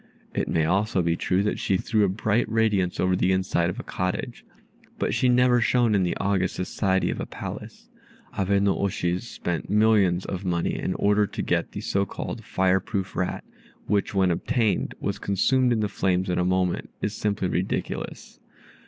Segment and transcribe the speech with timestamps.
[0.33, 3.79] It may also be true that she threw a bright radiance over the inside of
[3.79, 4.43] a cottage,
[4.97, 7.87] but she never shone in the august society of a palace.
[8.35, 12.79] Abe no oshi's spending millions of money in order to get the so called fire
[12.79, 13.43] proof rat,
[13.85, 18.39] which, when obtained, was consumed in the flames in a moment, is simply ridiculous.